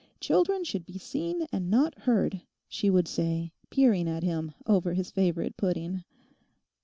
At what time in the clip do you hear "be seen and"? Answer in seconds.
0.83-1.69